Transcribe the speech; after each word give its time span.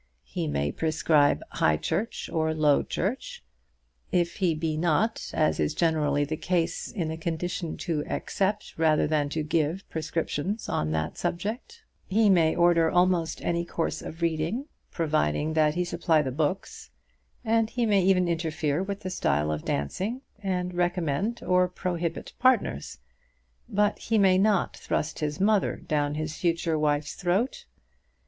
He 0.25 0.47
may 0.47 0.71
prescribe 0.71 1.43
high 1.51 1.77
church 1.77 2.27
or 2.33 2.55
low 2.55 2.81
church, 2.81 3.43
if 4.11 4.37
he 4.37 4.55
be 4.55 4.75
not, 4.75 5.29
as 5.31 5.59
is 5.59 5.75
generally 5.75 6.25
the 6.25 6.37
case, 6.37 6.91
in 6.91 7.11
a 7.11 7.17
condition 7.17 7.77
to 7.85 8.03
accept, 8.07 8.73
rather 8.79 9.05
than 9.05 9.29
to 9.29 9.43
give, 9.43 9.87
prescriptions 9.91 10.67
on 10.67 10.89
that 10.89 11.19
subject. 11.19 11.83
He 12.07 12.31
may 12.31 12.55
order 12.55 12.89
almost 12.89 13.43
any 13.43 13.63
course 13.63 14.01
of 14.01 14.23
reading, 14.23 14.65
providing 14.89 15.53
that 15.53 15.75
he 15.75 15.85
supply 15.85 16.23
the 16.23 16.31
books. 16.31 16.89
And 17.45 17.69
he 17.69 17.85
may 17.85 18.01
even 18.03 18.27
interfere 18.27 18.81
with 18.81 19.01
the 19.01 19.11
style 19.11 19.51
of 19.51 19.63
dancing, 19.65 20.21
and 20.39 20.73
recommend 20.73 21.43
or 21.43 21.67
prohibit 21.67 22.33
partners. 22.39 22.97
But 23.69 23.99
he 23.99 24.17
may 24.17 24.39
not 24.39 24.75
thrust 24.75 25.19
his 25.19 25.39
mother 25.39 25.75
down 25.75 26.15
his 26.15 26.35
future 26.35 26.79
wife's 26.79 27.13
throat. 27.13 27.65